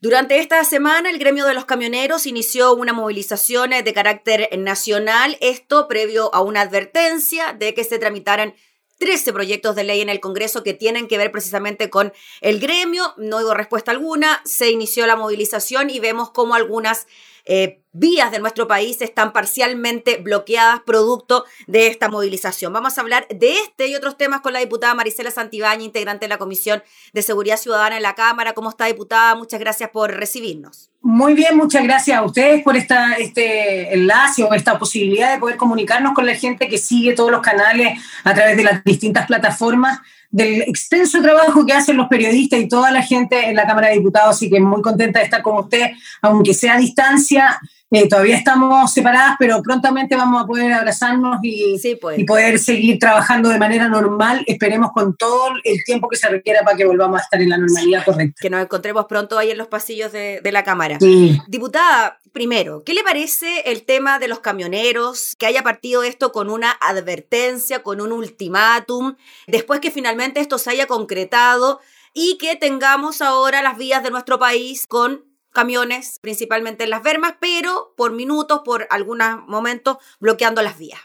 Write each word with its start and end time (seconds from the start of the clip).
Durante 0.00 0.38
esta 0.38 0.62
semana, 0.62 1.10
el 1.10 1.18
gremio 1.18 1.44
de 1.44 1.54
los 1.54 1.64
camioneros 1.64 2.28
inició 2.28 2.72
una 2.72 2.92
movilización 2.92 3.70
de 3.70 3.92
carácter 3.92 4.48
nacional, 4.56 5.36
esto 5.40 5.88
previo 5.88 6.32
a 6.32 6.40
una 6.40 6.60
advertencia 6.60 7.52
de 7.52 7.74
que 7.74 7.82
se 7.82 7.98
tramitaran 7.98 8.54
13 8.98 9.32
proyectos 9.32 9.74
de 9.74 9.82
ley 9.82 10.00
en 10.00 10.08
el 10.08 10.20
Congreso 10.20 10.62
que 10.62 10.72
tienen 10.72 11.08
que 11.08 11.18
ver 11.18 11.32
precisamente 11.32 11.90
con 11.90 12.12
el 12.40 12.60
gremio. 12.60 13.12
No 13.16 13.38
hubo 13.38 13.54
respuesta 13.54 13.90
alguna, 13.90 14.40
se 14.44 14.70
inició 14.70 15.04
la 15.08 15.16
movilización 15.16 15.90
y 15.90 15.98
vemos 15.98 16.30
cómo 16.30 16.54
algunas 16.54 17.08
eh, 17.48 17.80
vías 17.92 18.30
de 18.30 18.38
nuestro 18.38 18.68
país 18.68 19.00
están 19.00 19.32
parcialmente 19.32 20.18
bloqueadas 20.18 20.80
producto 20.80 21.44
de 21.66 21.88
esta 21.88 22.08
movilización. 22.08 22.72
Vamos 22.72 22.96
a 22.96 23.00
hablar 23.00 23.26
de 23.28 23.54
este 23.54 23.88
y 23.88 23.94
otros 23.94 24.16
temas 24.16 24.42
con 24.42 24.52
la 24.52 24.60
diputada 24.60 24.94
Marisela 24.94 25.30
Santibáñez, 25.30 25.86
integrante 25.86 26.26
de 26.26 26.28
la 26.28 26.38
Comisión 26.38 26.82
de 27.12 27.22
Seguridad 27.22 27.56
Ciudadana 27.56 27.96
en 27.96 28.02
la 28.02 28.14
Cámara. 28.14 28.52
¿Cómo 28.52 28.68
está, 28.68 28.84
diputada? 28.84 29.34
Muchas 29.34 29.58
gracias 29.58 29.90
por 29.90 30.12
recibirnos. 30.12 30.90
Muy 31.00 31.32
bien, 31.32 31.56
muchas 31.56 31.82
gracias 31.82 32.18
a 32.18 32.22
ustedes 32.22 32.62
por 32.62 32.76
este 32.76 33.94
enlace 33.94 34.44
o 34.44 34.52
esta 34.52 34.78
posibilidad 34.78 35.32
de 35.32 35.40
poder 35.40 35.56
comunicarnos 35.56 36.12
con 36.12 36.26
la 36.26 36.34
gente 36.34 36.68
que 36.68 36.76
sigue 36.76 37.14
todos 37.14 37.30
los 37.30 37.40
canales 37.40 37.98
a 38.24 38.34
través 38.34 38.56
de 38.56 38.64
las 38.64 38.84
distintas 38.84 39.26
plataformas 39.26 40.00
del 40.30 40.62
extenso 40.62 41.22
trabajo 41.22 41.64
que 41.64 41.72
hacen 41.72 41.96
los 41.96 42.08
periodistas 42.08 42.60
y 42.60 42.68
toda 42.68 42.90
la 42.90 43.02
gente 43.02 43.48
en 43.48 43.56
la 43.56 43.66
Cámara 43.66 43.88
de 43.88 43.94
Diputados, 43.94 44.36
así 44.36 44.50
que 44.50 44.60
muy 44.60 44.82
contenta 44.82 45.20
de 45.20 45.24
estar 45.24 45.42
con 45.42 45.56
usted, 45.58 45.90
aunque 46.22 46.54
sea 46.54 46.74
a 46.74 46.78
distancia. 46.78 47.58
Eh, 47.90 48.06
todavía 48.06 48.36
estamos 48.36 48.92
separadas, 48.92 49.36
pero 49.38 49.62
prontamente 49.62 50.14
vamos 50.14 50.42
a 50.42 50.46
poder 50.46 50.72
abrazarnos 50.72 51.38
y, 51.42 51.78
pues. 52.00 52.18
y, 52.18 52.24
poder 52.24 52.58
seguir 52.58 52.98
trabajando 52.98 53.48
de 53.48 53.58
manera 53.58 53.88
normal, 53.88 54.44
esperemos 54.46 54.92
con 54.92 55.16
todo 55.16 55.52
el 55.64 55.82
tiempo 55.84 56.06
que 56.08 56.16
se 56.16 56.28
requiera 56.28 56.62
para 56.62 56.76
que 56.76 56.84
volvamos 56.84 57.20
a 57.20 57.24
estar 57.24 57.40
en 57.40 57.48
la 57.48 57.56
normalidad 57.56 58.04
correcta. 58.04 58.34
Que 58.40 58.50
nos 58.50 58.60
encontremos 58.60 59.06
pronto 59.06 59.38
ahí 59.38 59.50
en 59.50 59.58
los 59.58 59.68
pasillos 59.68 60.12
de, 60.12 60.40
de 60.42 60.52
la 60.52 60.64
Cámara. 60.64 60.98
Diputada, 61.46 62.18
primero, 62.32 62.82
¿qué 62.84 62.92
le 62.92 63.02
parece 63.02 63.60
el 63.64 63.84
tema 63.84 64.18
de 64.18 64.28
los 64.28 64.40
camioneros? 64.40 65.34
Que 65.38 65.46
haya 65.46 65.62
partido 65.62 66.02
esto 66.02 66.30
con 66.30 66.50
una 66.50 66.72
advertencia, 66.72 67.82
con 67.82 68.02
un 68.02 68.12
ultimátum, 68.12 69.14
después 69.46 69.80
que 69.80 69.90
finalmente 69.90 70.40
esto 70.40 70.58
se 70.58 70.70
haya 70.70 70.86
concretado 70.86 71.80
y 72.12 72.36
que 72.36 72.56
tengamos 72.56 73.22
ahora 73.22 73.62
las 73.62 73.78
vías 73.78 74.02
de 74.02 74.10
nuestro 74.10 74.38
país 74.38 74.86
con 74.86 75.27
camiones, 75.52 76.18
principalmente 76.20 76.84
en 76.84 76.90
las 76.90 77.02
vermas, 77.02 77.34
pero 77.40 77.94
por 77.96 78.12
minutos, 78.12 78.62
por 78.64 78.86
algunos 78.90 79.46
momentos, 79.46 79.98
bloqueando 80.20 80.62
las 80.62 80.78
vías. 80.78 81.00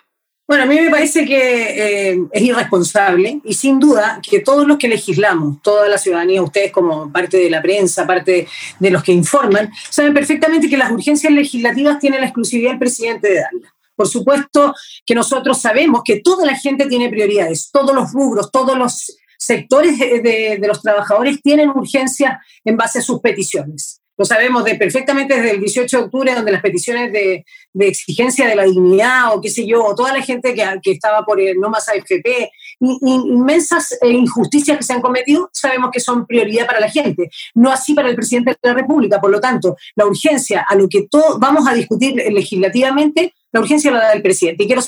Bueno, 0.46 0.66
a 0.66 0.68
mí 0.68 0.80
me 0.80 0.90
parece 0.90 1.26
que 1.26 2.12
eh, 2.12 2.20
es 2.32 2.42
irresponsable 2.42 3.40
y 3.46 3.54
sin 3.54 3.80
duda 3.80 4.20
que 4.22 4.42
todos 4.42 4.68
los 4.68 4.78
que 4.78 4.90
legislamos, 4.90 5.62
toda 5.62 5.88
la 5.88 5.98
ciudadanía, 5.98 6.42
ustedes 6.42 6.70
como 6.72 7.10
parte 7.12 7.38
de 7.38 7.50
la 7.50 7.62
prensa, 7.62 8.06
parte 8.06 8.48
de 8.78 8.92
los 8.92 9.04
que 9.04 9.14
informan, 9.14 9.72
saben 9.90 10.14
perfectamente 10.14 10.70
que 10.70 10.76
las 10.76 10.92
urgencias 10.92 11.32
legislativas 11.32 11.98
tienen 11.98 12.20
la 12.20 12.28
exclusividad 12.28 12.72
del 12.72 12.80
presidente 12.80 13.30
de 13.30 13.36
darlas. 13.36 13.72
Por 13.96 14.08
supuesto 14.08 14.76
que 15.06 15.16
nosotros 15.16 15.62
sabemos 15.62 16.02
que 16.04 16.20
toda 16.20 16.46
la 16.46 16.58
gente 16.58 16.88
tiene 16.88 17.10
prioridades, 17.10 17.70
todos 17.72 17.96
los 17.96 18.12
rubros, 18.12 18.52
todos 18.52 18.78
los 18.78 19.16
sectores 19.38 19.98
de, 19.98 20.58
de 20.60 20.68
los 20.68 20.82
trabajadores 20.82 21.42
tienen 21.42 21.70
urgencia 21.70 22.42
en 22.66 22.76
base 22.76 23.00
a 23.00 23.02
sus 23.02 23.22
peticiones. 23.22 24.03
Lo 24.18 24.26
sabemos 24.26 24.64
de, 24.64 24.76
perfectamente 24.76 25.36
desde 25.36 25.52
el 25.52 25.60
18 25.60 25.98
de 25.98 26.04
octubre, 26.04 26.36
donde 26.36 26.52
las 26.52 26.62
peticiones 26.62 27.12
de, 27.12 27.46
exigencia 27.80 28.48
de 28.48 28.56
la 28.56 28.64
dignidad 28.64 29.36
o 29.36 29.42
qué 29.42 29.50
sé 29.50 29.66
yo, 29.66 29.84
o 29.84 29.96
toda 29.96 30.14
la 30.14 30.22
gente 30.22 30.54
que, 30.54 30.66
que 30.82 30.92
estaba 30.92 31.26
por 31.26 31.42
el 31.42 31.60
no 31.60 31.70
más 31.70 31.88
AFP, 31.90 32.52
inmensas 32.80 33.98
eh, 34.02 34.10
injusticias 34.10 34.78
que 34.78 34.84
se 34.84 34.94
han 34.94 35.02
cometido, 35.02 35.50
sabemos 35.52 35.90
que 35.92 36.00
son 36.00 36.26
prioridad 36.26 36.68
para 36.68 36.80
la 36.80 36.90
gente, 36.90 37.30
no 37.56 37.72
así 37.72 37.94
para 37.94 38.10
el 38.10 38.16
presidente 38.16 38.52
de 38.52 38.70
la 38.70 38.76
República. 38.76 39.20
Por 39.20 39.32
lo 39.32 39.40
tanto, 39.40 39.78
la 39.96 40.06
urgencia 40.06 40.66
a 40.68 40.76
lo 40.76 40.88
que 40.88 41.08
todos 41.10 41.40
vamos 41.40 41.68
a 41.68 41.74
discutir 41.74 42.16
legislativamente 42.16 43.34
la 43.54 43.60
urgencia 43.60 43.92
la 43.92 44.00
da 44.00 44.14
el 44.14 44.22
presidente. 44.22 44.64
Y 44.64 44.68
quiero 44.68 44.82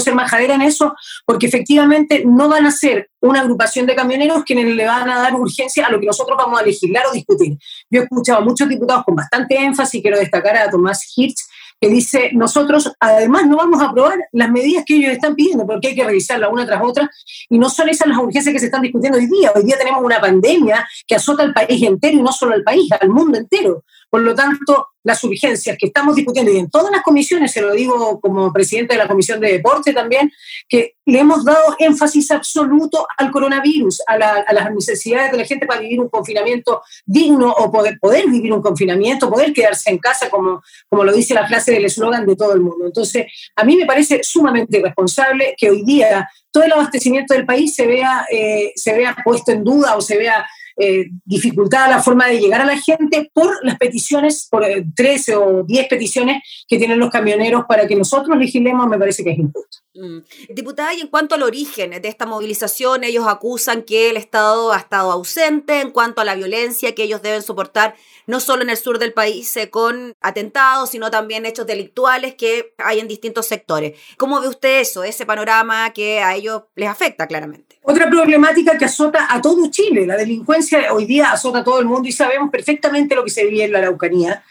ser, 0.00 0.14
majadera 0.14 0.54
en 0.54 0.62
eso, 0.62 0.94
porque 1.26 1.46
efectivamente 1.46 2.24
no 2.26 2.48
van 2.48 2.66
a 2.66 2.70
ser 2.70 3.10
una 3.20 3.40
agrupación 3.40 3.86
de 3.86 3.94
camioneros 3.94 4.42
quienes 4.44 4.74
le 4.74 4.86
van 4.86 5.08
a 5.08 5.20
dar 5.20 5.34
urgencia 5.34 5.86
a 5.86 5.90
lo 5.90 6.00
que 6.00 6.06
nosotros 6.06 6.36
vamos 6.36 6.58
a 6.60 6.64
legislar 6.64 7.04
o 7.06 7.12
discutir. 7.12 7.56
Yo 7.90 8.00
he 8.00 8.04
escuchado 8.04 8.40
a 8.40 8.44
muchos 8.44 8.68
diputados 8.68 9.04
con 9.04 9.14
bastante 9.14 9.56
énfasis, 9.56 10.02
quiero 10.02 10.18
destacar 10.18 10.56
a 10.56 10.70
Tomás 10.70 11.12
Hirsch, 11.14 11.44
que 11.80 11.88
dice, 11.88 12.30
nosotros 12.32 12.92
además 13.00 13.46
no 13.46 13.56
vamos 13.56 13.82
a 13.82 13.86
aprobar 13.86 14.18
las 14.32 14.50
medidas 14.50 14.84
que 14.86 14.96
ellos 14.96 15.12
están 15.12 15.34
pidiendo, 15.34 15.66
porque 15.66 15.88
hay 15.88 15.94
que 15.94 16.04
revisarlas 16.04 16.50
una 16.50 16.64
tras 16.64 16.80
otra, 16.82 17.10
y 17.50 17.58
no 17.58 17.68
son 17.68 17.88
esas 17.88 18.08
las 18.08 18.18
urgencias 18.18 18.52
que 18.52 18.60
se 18.60 18.66
están 18.66 18.80
discutiendo 18.80 19.18
hoy 19.18 19.26
día. 19.26 19.52
Hoy 19.54 19.64
día 19.64 19.76
tenemos 19.76 20.02
una 20.02 20.20
pandemia 20.20 20.88
que 21.06 21.16
azota 21.16 21.42
al 21.42 21.52
país 21.52 21.82
entero, 21.82 22.16
y 22.16 22.22
no 22.22 22.32
solo 22.32 22.54
al 22.54 22.62
país, 22.62 22.88
al 22.98 23.10
mundo 23.10 23.38
entero. 23.38 23.84
Por 24.14 24.20
lo 24.20 24.32
tanto, 24.32 24.90
las 25.02 25.24
urgencias 25.24 25.76
que 25.76 25.86
estamos 25.86 26.14
discutiendo, 26.14 26.52
y 26.52 26.58
en 26.58 26.70
todas 26.70 26.92
las 26.92 27.02
comisiones, 27.02 27.50
se 27.50 27.60
lo 27.60 27.72
digo 27.72 28.20
como 28.20 28.52
presidente 28.52 28.94
de 28.94 28.98
la 28.98 29.08
Comisión 29.08 29.40
de 29.40 29.50
Deporte 29.50 29.92
también, 29.92 30.30
que 30.68 30.94
le 31.04 31.18
hemos 31.18 31.44
dado 31.44 31.74
énfasis 31.80 32.30
absoluto 32.30 33.08
al 33.18 33.32
coronavirus, 33.32 34.02
a, 34.06 34.16
las 34.16 34.72
necesidades 34.72 35.32
de 35.32 35.38
la 35.38 35.44
gente 35.44 35.66
para 35.66 35.80
vivir 35.80 35.98
un 35.98 36.08
confinamiento 36.08 36.80
digno 37.04 37.50
o 37.50 37.72
poder, 37.72 37.98
poder 37.98 38.28
vivir 38.28 38.52
un 38.52 38.62
confinamiento, 38.62 39.28
poder 39.28 39.52
quedarse 39.52 39.90
en 39.90 39.98
casa, 39.98 40.30
como, 40.30 40.62
como 40.88 41.02
lo 41.02 41.12
dice 41.12 41.34
la 41.34 41.48
frase 41.48 41.72
del 41.72 41.86
eslogan 41.86 42.24
de 42.24 42.36
todo 42.36 42.52
el 42.52 42.60
mundo. 42.60 42.86
Entonces, 42.86 43.26
a 43.56 43.64
mí 43.64 43.74
me 43.74 43.86
parece 43.86 44.20
sumamente 44.22 44.78
irresponsable 44.78 45.56
que 45.58 45.70
hoy 45.70 45.82
día 45.84 46.30
todo 46.52 46.62
el 46.62 46.70
abastecimiento 46.70 47.34
del 47.34 47.46
país 47.46 47.74
se 47.74 47.88
vea, 47.88 48.26
eh, 48.30 48.70
se 48.76 48.96
vea 48.96 49.16
puesto 49.24 49.50
en 49.50 49.64
duda 49.64 49.96
o 49.96 50.00
se 50.00 50.16
vea 50.16 50.46
eh, 50.76 51.06
dificultada 51.24 51.88
la 51.88 52.02
forma 52.02 52.26
de 52.26 52.40
llegar 52.40 52.60
a 52.60 52.64
la 52.64 52.76
gente 52.76 53.30
por 53.32 53.64
las 53.64 53.78
peticiones, 53.78 54.48
por 54.50 54.64
13 54.94 55.32
eh, 55.32 55.36
o 55.36 55.62
10 55.62 55.88
peticiones 55.88 56.42
que 56.66 56.78
tienen 56.78 56.98
los 56.98 57.10
camioneros 57.10 57.64
para 57.68 57.86
que 57.86 57.94
nosotros 57.94 58.36
legislemos, 58.36 58.88
me 58.88 58.98
parece 58.98 59.22
que 59.22 59.30
es 59.30 59.38
injusto. 59.38 59.78
Mm. 59.94 60.18
Diputada, 60.48 60.92
y 60.92 61.00
en 61.00 61.06
cuanto 61.06 61.36
al 61.36 61.44
origen 61.44 61.90
de 61.90 62.08
esta 62.08 62.26
movilización, 62.26 63.04
ellos 63.04 63.26
acusan 63.28 63.82
que 63.82 64.10
el 64.10 64.16
Estado 64.16 64.72
ha 64.72 64.78
estado 64.78 65.12
ausente 65.12 65.80
en 65.80 65.92
cuanto 65.92 66.20
a 66.20 66.24
la 66.24 66.34
violencia 66.34 66.94
que 66.96 67.04
ellos 67.04 67.22
deben 67.22 67.42
soportar, 67.42 67.94
no 68.26 68.40
solo 68.40 68.62
en 68.62 68.70
el 68.70 68.76
sur 68.76 68.98
del 68.98 69.12
país 69.12 69.56
eh, 69.56 69.70
con 69.70 70.14
atentados, 70.20 70.90
sino 70.90 71.10
también 71.12 71.46
hechos 71.46 71.66
delictuales 71.66 72.34
que 72.34 72.74
hay 72.78 72.98
en 72.98 73.06
distintos 73.06 73.46
sectores. 73.46 73.96
¿Cómo 74.18 74.40
ve 74.40 74.48
usted 74.48 74.80
eso, 74.80 75.04
ese 75.04 75.24
panorama 75.24 75.92
que 75.92 76.20
a 76.20 76.34
ellos 76.34 76.62
les 76.74 76.88
afecta 76.88 77.28
claramente? 77.28 77.78
Otra 77.82 78.08
problemática 78.08 78.76
que 78.78 78.86
azota 78.86 79.26
a 79.28 79.40
todo 79.40 79.70
Chile, 79.70 80.06
la 80.06 80.16
delincuencia 80.16 80.63
hoy 80.92 81.06
día 81.06 81.32
azota 81.32 81.60
a 81.60 81.64
todo 81.64 81.80
el 81.80 81.86
mundo 81.86 82.08
y 82.08 82.12
sabemos 82.12 82.50
perfectamente 82.50 83.14
lo 83.14 83.24
que 83.24 83.30
se 83.30 83.44
vive 83.46 83.64
en 83.64 83.72
la 83.72 83.78
Araucanía, 83.78 84.42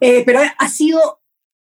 eh, 0.00 0.22
pero 0.24 0.40
ha 0.56 0.68
sido, 0.68 1.20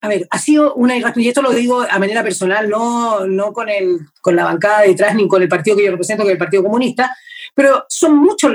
a 0.02 0.08
ver, 0.08 0.28
ha 0.30 0.40
sido 0.40 0.74
una 0.76 0.96
y 0.98 1.28
esto 1.28 1.42
lo 1.42 1.52
digo 1.52 1.86
a 1.90 2.00
manera 2.00 2.24
personal, 2.24 2.70
no, 2.70 3.26
no 3.28 3.54
con, 3.54 3.70
el, 3.70 4.00
con 4.22 4.36
la 4.36 4.46
bancada 4.46 4.82
detrás 4.82 5.16
ni 5.16 5.28
con 5.28 5.42
el 5.42 5.50
partido 5.50 5.76
que 5.78 5.86
yo 5.86 5.92
represento, 5.92 6.24
que 6.24 6.30
es 6.30 6.34
el 6.34 6.40
Partido 6.40 6.64
Comunista, 6.64 7.16
pero 7.56 7.86
son 7.90 8.18
muchos, 8.18 8.52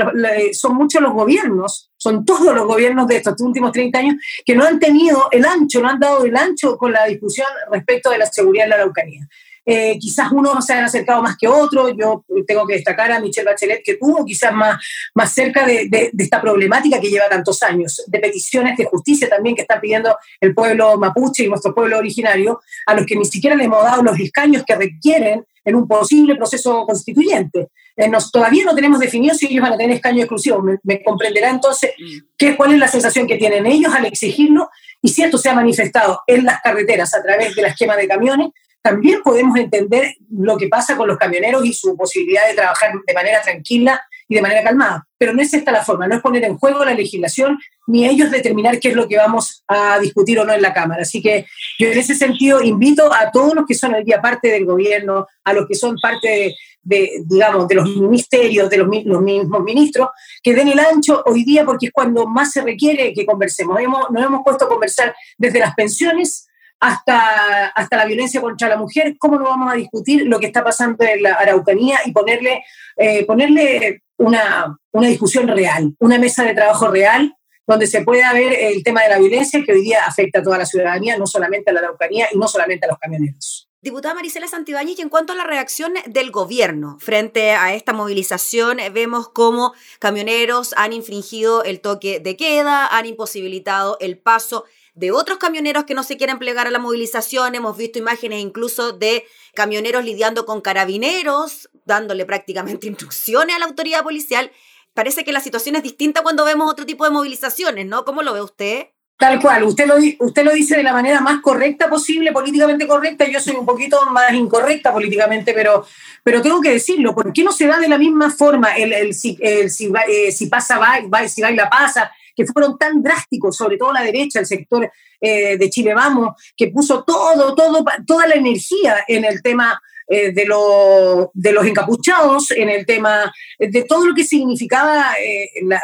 son 0.53 0.75
muchos 0.77 1.03
los 1.03 1.13
gobiernos, 1.13 1.91
son 1.97 2.25
todos 2.25 2.55
los 2.55 2.67
gobiernos 2.67 3.07
de 3.07 3.17
estos 3.17 3.41
últimos 3.41 3.73
30 3.73 3.99
años 3.99 4.15
que 4.45 4.55
no 4.55 4.65
han 4.65 4.79
tenido 4.79 5.29
el 5.31 5.45
ancho, 5.45 5.81
no 5.81 5.89
han 5.89 6.01
dado 6.01 6.25
el 6.25 6.37
ancho 6.37 6.77
con 6.77 6.93
la 6.93 7.05
discusión 7.07 7.49
respecto 7.71 8.11
de 8.11 8.19
la 8.19 8.27
seguridad 8.27 8.65
en 8.65 8.71
la 8.71 8.77
Araucanía. 8.77 9.29
Eh, 9.67 9.99
quizás 9.99 10.31
uno 10.31 10.61
se 10.61 10.75
haya 10.75 10.85
acercado 10.85 11.23
más 11.23 11.37
que 11.37 11.49
otro, 11.49 11.89
yo 11.97 12.25
tengo 12.47 12.67
que 12.67 12.75
destacar 12.75 13.11
a 13.13 13.21
Michelle 13.21 13.49
Bachelet 13.49 13.83
que 13.83 13.95
tuvo 13.95 14.25
quizás 14.25 14.53
más, 14.53 14.79
más 15.15 15.33
cerca 15.33 15.67
de, 15.67 15.89
de, 15.89 16.13
esta 16.19 16.41
problemática 16.41 17.01
que 17.01 17.09
lleva 17.09 17.27
tantos 17.29 17.63
años, 17.63 18.03
de 18.07 18.19
peticiones 18.19 18.77
de 18.77 18.85
justicia 18.85 19.29
también 19.29 19.57
que 19.57 19.63
está 19.63 19.81
pidiendo 19.81 20.17
el 20.41 20.55
pueblo 20.55 20.99
mapuche 20.99 21.45
y 21.45 21.49
nuestro 21.49 21.75
pueblo 21.75 21.99
originario, 21.99 22.61
a 22.87 22.95
los 22.95 23.07
que 23.07 23.17
ni 23.17 23.25
siquiera 23.25 23.57
le 23.57 23.65
hemos 23.65 23.83
dado 23.83 24.03
los 24.03 24.19
escaños 24.21 24.65
que 24.67 24.75
requieren 24.75 25.45
en 25.65 25.75
un 25.75 25.89
posible 25.89 26.37
proceso 26.37 26.85
constituyente. 26.85 27.69
Eh, 27.97 28.09
nos, 28.09 28.31
todavía 28.31 28.65
no 28.65 28.75
tenemos 28.75 28.99
definido 29.01 29.35
si 29.35 29.47
ellos 29.47 29.63
van 29.63 29.75
a 29.75 29.77
tener 29.77 29.97
escaño 29.97 30.21
exclusivo. 30.21 30.61
Me, 30.61 30.79
me 30.83 31.03
comprenderá 31.03 31.49
entonces 31.49 31.93
mm. 31.99 32.19
qué, 32.37 32.57
cuál 32.57 32.73
es 32.73 32.79
la 32.79 32.89
sensación 32.89 33.27
que 33.27 33.39
tienen 33.39 33.67
ellos 33.67 33.95
al 33.95 34.05
exigirlo 34.05 34.69
y 35.01 35.09
si 35.09 35.23
esto 35.23 35.39
se 35.39 35.49
ha 35.49 35.55
manifestado 35.55 36.21
en 36.27 36.45
las 36.45 36.61
carreteras 36.61 37.15
a 37.15 37.23
través 37.23 37.55
de 37.55 37.63
la 37.63 37.69
esquema 37.69 37.97
de 37.97 38.09
camiones, 38.09 38.49
también 38.85 39.23
podemos 39.23 39.57
entender 39.57 40.15
lo 40.31 40.59
que 40.59 40.69
pasa 40.69 40.95
con 40.95 41.09
los 41.09 41.17
camioneros 41.17 41.65
y 41.65 41.73
su 41.73 41.97
posibilidad 41.97 42.47
de 42.47 42.53
trabajar 42.53 42.93
de 43.07 43.15
manera 43.15 43.41
tranquila 43.41 43.99
y 44.29 44.35
de 44.35 44.43
manera 44.43 44.63
calmada. 44.63 45.09
Pero 45.17 45.33
no 45.33 45.41
es 45.41 45.55
esta 45.55 45.73
la 45.73 45.83
forma, 45.83 46.07
no 46.07 46.17
es 46.17 46.21
poner 46.21 46.45
en 46.45 46.59
juego 46.59 46.85
la 46.85 46.93
legislación 46.93 47.59
ni 47.87 48.07
ellos 48.07 48.31
determinar 48.31 48.79
qué 48.81 48.89
es 48.89 48.95
lo 48.95 49.09
que 49.09 49.17
vamos 49.17 49.65
a 49.69 49.99
discutir 50.01 50.39
o 50.39 50.45
no 50.45 50.53
en 50.53 50.61
la 50.61 50.75
Cámara. 50.75 51.01
Así 51.01 51.23
que 51.23 51.47
yo 51.79 51.89
en 51.89 51.99
ese 51.99 52.15
sentido 52.15 52.63
invito 52.63 53.11
a 53.11 53.31
todos 53.31 53.55
los 53.55 53.65
que 53.65 53.73
son 53.73 53.95
hoy 53.95 54.05
día 54.05 54.21
parte 54.21 54.49
del 54.49 54.67
gobierno, 54.67 55.29
a 55.45 55.55
los 55.55 55.67
que 55.67 55.77
son 55.77 55.97
parte 55.97 56.55
de, 56.83 57.23
digamos, 57.25 57.67
de 57.67 57.77
los 57.77 57.89
ministerios, 57.89 58.69
de 58.69 58.77
los, 58.77 58.89
los, 59.07 59.23
mismos 59.23 59.63
ministros, 59.63 60.11
que 60.43 60.53
den 60.53 60.69
el 60.69 60.79
ancho 60.79 61.23
hoy 61.25 61.43
día 61.45 61.65
porque 61.65 61.87
es 61.87 61.93
cuando 61.93 62.27
más 62.27 62.53
se 62.53 62.61
requiere 62.61 63.15
que 63.15 63.25
conversemos. 63.25 63.81
Hemos, 63.81 64.11
nos 64.11 64.23
hemos 64.23 64.43
puesto 64.45 64.67
a 64.67 64.69
conversar 64.69 65.17
desde 65.39 65.59
las 65.61 65.75
pensiones 65.75 66.49
hasta, 66.85 67.69
hasta 67.69 67.97
la 67.97 68.05
violencia 68.05 68.41
contra 68.41 68.69
la 68.69 68.77
mujer, 68.77 69.17
¿cómo 69.19 69.39
no 69.39 69.45
vamos 69.45 69.73
a 69.73 69.77
discutir 69.77 70.27
lo 70.27 70.39
que 70.39 70.47
está 70.47 70.63
pasando 70.63 71.03
en 71.05 71.23
la 71.23 71.35
Araucanía 71.35 72.01
y 72.05 72.13
ponerle, 72.13 72.63
eh, 72.97 73.25
ponerle 73.25 74.03
una, 74.19 74.77
una 74.93 75.09
discusión 75.09 75.49
real, 75.49 75.95
una 75.99 76.19
mesa 76.19 76.45
de 76.45 76.55
trabajo 76.55 76.89
real 76.89 77.35
donde 77.67 77.87
se 77.87 78.03
pueda 78.03 78.31
ver 78.35 78.53
el 78.53 78.85
tema 78.85 79.03
de 79.03 79.09
la 79.09 79.19
violencia 79.19 79.63
que 79.65 79.73
hoy 79.73 79.81
día 79.81 80.05
afecta 80.05 80.41
a 80.41 80.43
toda 80.43 80.59
la 80.59 80.67
ciudadanía, 80.67 81.17
no 81.17 81.27
solamente 81.27 81.71
a 81.71 81.73
la 81.73 81.81
Araucanía 81.81 82.29
y 82.31 82.37
no 82.37 82.47
solamente 82.47 82.85
a 82.85 82.91
los 82.91 82.99
camioneros. 82.99 83.71
Diputada 83.81 84.15
Marisela 84.15 84.49
Santibáñez, 84.49 84.99
en 84.99 85.09
cuanto 85.09 85.33
a 85.33 85.37
la 85.37 85.45
reacción 85.45 85.95
del 86.07 86.31
gobierno 86.31 86.97
frente 87.01 87.53
a 87.53 87.75
esta 87.75 87.93
movilización, 87.93 88.79
vemos 88.93 89.29
cómo 89.29 89.73
camioneros 89.99 90.75
han 90.77 90.93
infringido 90.93 91.65
el 91.65 91.81
toque 91.81 92.21
de 92.21 92.37
queda, 92.37 92.87
han 92.87 93.07
imposibilitado 93.07 93.97
el 94.01 94.19
paso 94.19 94.65
de 94.95 95.11
otros 95.11 95.39
camioneros 95.39 95.85
que 95.85 95.95
no 95.95 96.03
se 96.03 96.17
quieren 96.17 96.39
plegar 96.39 96.67
a 96.67 96.71
la 96.71 96.79
movilización. 96.79 97.55
Hemos 97.55 97.77
visto 97.77 97.99
imágenes 97.99 98.41
incluso 98.41 98.93
de 98.93 99.25
camioneros 99.55 100.05
lidiando 100.05 100.47
con 100.47 100.61
carabineros, 100.61 101.69
dándole 101.85 102.25
prácticamente 102.25 102.87
instrucciones 102.89 103.57
a 103.57 103.59
la 103.59 103.67
autoridad 103.67 104.03
policial. 104.03 104.51
Parece 104.95 105.25
que 105.25 105.33
la 105.33 105.41
situación 105.41 105.75
es 105.77 105.83
distinta 105.83 106.23
cuando 106.23 106.45
vemos 106.45 106.71
otro 106.71 106.87
tipo 106.87 107.05
de 107.05 107.11
movilizaciones, 107.11 107.87
¿no? 107.87 108.05
¿Cómo 108.05 108.23
lo 108.23 108.33
ve 108.33 108.43
usted? 108.43 108.87
Tal 109.17 109.41
cual, 109.41 109.63
usted 109.63 109.87
lo, 109.87 109.95
usted 110.27 110.45
lo 110.45 110.53
dice 110.53 110.77
de 110.77 110.83
la 110.83 110.93
manera 110.93 111.21
más 111.21 111.41
correcta 111.41 111.89
posible, 111.89 112.33
políticamente 112.33 112.87
correcta, 112.87 113.25
yo 113.29 113.39
soy 113.39 113.55
un 113.55 113.65
poquito 113.65 114.05
más 114.11 114.33
incorrecta 114.33 114.93
políticamente, 114.93 115.55
pero, 115.55 115.87
pero 116.25 116.43
tengo 116.43 116.61
que 116.61 116.73
decirlo, 116.73 117.15
¿por 117.15 117.33
qué 117.33 117.45
no 117.45 117.53
se 117.53 117.69
da 117.69 117.79
de 117.79 117.89
la 117.89 117.97
misma 117.97 118.31
forma 118.31 118.77
el, 118.77 118.93
el, 118.93 119.15
si, 119.15 119.39
eh, 119.41 119.69
si, 119.69 120.47
pasa, 120.49 120.79
va, 120.79 120.99
va, 121.13 121.29
si 121.29 121.43
baila, 121.43 121.71
pasa, 121.71 122.11
que 122.35 122.47
fueron 122.47 122.79
tan 122.79 123.03
drásticos, 123.03 123.57
sobre 123.57 123.77
todo 123.77 123.93
la 123.93 124.03
derecha, 124.03 124.41
el 124.41 124.47
sector 124.47 124.91
eh, 125.21 125.57
de 125.57 125.71
Chile 125.71 125.95
Vamos, 125.95 126.35
que 126.57 126.69
puso 126.69 127.05
todo, 127.05 127.55
todo, 127.55 127.85
toda 128.07 128.27
la 128.27 128.35
energía 128.35 129.05
en 129.09 129.25
el 129.25 129.43
tema 129.43 129.81
eh, 130.07 130.33
de, 130.33 130.45
lo, 130.45 131.31
de, 131.33 131.53
los 131.53 131.65
encapuchados, 131.65 132.51
en 132.51 132.69
el 132.69 132.85
tema 132.85 133.33
de 133.59 133.85
todo 133.85 134.07
lo 134.07 134.15
que 134.15 134.23
significaba 134.23 135.15
eh, 135.19 135.49
la, 135.63 135.81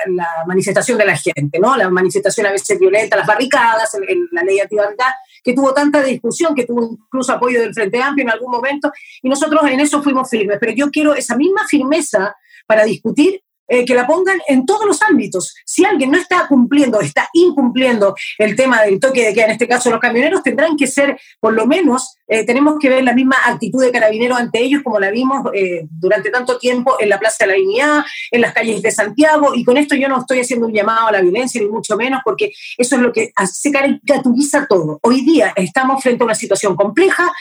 manifestación 0.46 0.98
de 0.98 1.06
la 1.06 1.16
gente, 1.16 1.58
¿no? 1.58 1.74
La 1.74 1.88
manifestación 1.88 2.46
a 2.46 2.52
veces 2.52 2.78
violenta, 2.78 3.16
las 3.16 3.26
barricadas, 3.26 3.96
la 4.32 4.42
ley 4.42 4.60
antibarricada, 4.60 5.14
que 5.42 5.54
tuvo 5.54 5.72
tanta 5.72 6.02
discusión, 6.02 6.54
que 6.54 6.66
tuvo 6.66 6.98
incluso 7.02 7.32
apoyo 7.32 7.62
del 7.62 7.72
Frente 7.72 8.02
Amplio 8.02 8.24
en 8.24 8.30
algún 8.30 8.50
momento, 8.50 8.92
y 9.22 9.28
nosotros 9.30 9.62
en 9.70 9.80
eso 9.80 10.02
fuimos 10.02 10.28
firmes. 10.28 10.58
Pero 10.60 10.72
yo 10.72 10.90
quiero 10.90 11.14
esa 11.14 11.34
misma 11.34 11.66
firmeza 11.66 12.36
para 12.66 12.84
discutir 12.84 13.42
eh, 13.72 13.84
que 13.84 13.94
la 13.94 14.04
pongan 14.04 14.40
en 14.48 14.66
todos 14.66 14.84
los 14.84 15.00
ámbitos. 15.00 15.54
Si 15.64 15.84
alguien 15.84 16.10
no 16.10 16.18
está 16.18 16.48
cumpliendo, 16.48 17.00
está 17.00 17.30
incumpliendo 17.32 18.16
el 18.36 18.56
tema 18.56 18.82
del 18.82 18.98
toque 18.98 19.24
de 19.24 19.32
queda, 19.32 19.44
en 19.44 19.52
este 19.52 19.68
caso 19.68 19.90
los 19.90 20.00
camioneros, 20.00 20.42
tendrán 20.42 20.76
que 20.76 20.88
ser, 20.88 21.20
por 21.38 21.52
lo 21.52 21.66
menos, 21.66 22.16
eh, 22.32 22.46
tenemos 22.46 22.78
que 22.78 22.88
ver 22.88 23.02
la 23.02 23.12
misma 23.12 23.36
actitud 23.44 23.82
de 23.82 23.90
carabineros 23.90 24.38
ante 24.38 24.60
ellos 24.60 24.82
como 24.84 25.00
la 25.00 25.10
vimos 25.10 25.42
eh, 25.52 25.88
durante 25.90 26.30
tanto 26.30 26.58
tiempo 26.58 26.96
en 27.00 27.08
la 27.08 27.18
Plaza 27.18 27.44
de 27.44 27.46
la 27.48 27.54
Dignidad, 27.54 28.04
en 28.30 28.40
las 28.40 28.52
calles 28.52 28.80
de 28.82 28.92
Santiago, 28.92 29.52
y 29.52 29.64
con 29.64 29.76
esto 29.76 29.96
yo 29.96 30.08
no 30.08 30.20
estoy 30.20 30.38
haciendo 30.38 30.66
un 30.66 30.72
llamado 30.72 31.08
a 31.08 31.12
la 31.12 31.20
violencia, 31.22 31.60
ni 31.60 31.66
mucho 31.66 31.96
menos, 31.96 32.20
porque 32.24 32.52
eso 32.78 32.94
es 32.94 33.02
lo 33.02 33.12
que 33.12 33.32
se 33.52 33.72
caricaturiza 33.72 34.66
todo. 34.68 35.00
Hoy 35.02 35.22
día 35.22 35.52
estamos 35.56 36.00
frente 36.02 36.22
a 36.22 36.26
una 36.26 36.36
situación 36.36 36.76
compleja, 36.76 37.32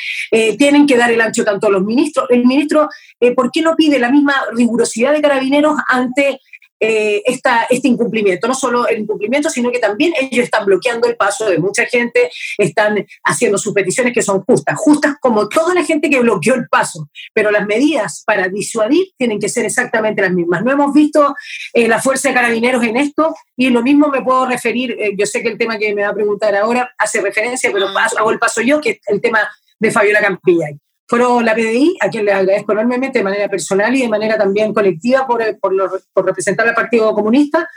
tienen 0.57 0.87
que 0.87 0.97
dar 0.97 1.11
el 1.11 1.21
ancho 1.21 1.43
tanto 1.43 1.69
los 1.69 1.83
ministros, 1.83 2.25
el 2.29 2.45
ministro, 2.45 2.89
¿por 3.35 3.51
qué 3.51 3.61
no 3.61 3.75
pide 3.75 3.99
la 3.99 4.09
misma 4.09 4.33
rigurosidad 4.53 5.13
de 5.13 5.21
carabineros 5.21 5.75
ante 5.87 6.39
eh, 6.79 7.21
esta, 7.25 7.65
este 7.69 7.87
incumplimiento. 7.87 8.47
No 8.47 8.53
solo 8.53 8.87
el 8.87 8.99
incumplimiento, 8.99 9.49
sino 9.49 9.71
que 9.71 9.79
también 9.79 10.13
ellos 10.19 10.45
están 10.45 10.65
bloqueando 10.65 11.07
el 11.07 11.15
paso 11.15 11.49
de 11.49 11.57
mucha 11.57 11.85
gente, 11.85 12.31
están 12.57 13.05
haciendo 13.23 13.57
sus 13.57 13.73
peticiones 13.73 14.13
que 14.13 14.21
son 14.21 14.41
justas, 14.43 14.77
justas 14.77 15.15
como 15.19 15.49
toda 15.49 15.73
la 15.73 15.83
gente 15.83 16.09
que 16.09 16.19
bloqueó 16.19 16.55
el 16.55 16.67
paso, 16.67 17.09
pero 17.33 17.51
las 17.51 17.65
medidas 17.65 18.23
para 18.25 18.47
disuadir 18.47 19.07
tienen 19.17 19.39
que 19.39 19.49
ser 19.49 19.65
exactamente 19.65 20.21
las 20.21 20.31
mismas. 20.31 20.63
No 20.63 20.71
hemos 20.71 20.93
visto 20.93 21.35
eh, 21.73 21.87
la 21.87 22.01
fuerza 22.01 22.29
de 22.29 22.35
carabineros 22.35 22.83
en 22.83 22.97
esto 22.97 23.35
y 23.55 23.69
lo 23.69 23.81
mismo 23.81 24.07
me 24.09 24.21
puedo 24.21 24.45
referir, 24.45 24.91
eh, 24.99 25.11
yo 25.17 25.25
sé 25.25 25.41
que 25.41 25.49
el 25.49 25.57
tema 25.57 25.77
que 25.77 25.93
me 25.93 26.03
va 26.03 26.09
a 26.09 26.13
preguntar 26.13 26.55
ahora 26.55 26.93
hace 26.97 27.21
referencia, 27.21 27.71
pero 27.73 27.93
paso, 27.93 28.17
hago 28.17 28.31
el 28.31 28.39
paso 28.39 28.61
yo, 28.61 28.79
que 28.79 28.91
es 28.91 28.99
el 29.07 29.21
tema 29.21 29.39
de 29.79 29.91
Fabiola 29.91 30.21
Campilla 30.21 30.67
fueron 31.09 31.43
la 31.43 31.55
PDI, 31.55 31.97
a 32.01 32.09
quien 32.09 32.23
le 32.23 32.31
agradezco 32.31 32.71
enormemente 32.71 33.17
de 33.17 33.23
manera 33.23 33.49
personal 33.49 33.95
y 33.95 34.03
de 34.03 34.07
manera 34.07 34.37
también 34.37 34.71
colectiva 34.71 35.25
por, 35.25 35.43
por, 35.59 36.03
por 36.13 36.25
representar 36.25 36.67
al 36.67 36.75
Partido 36.75 37.11
Comunista, 37.15 37.67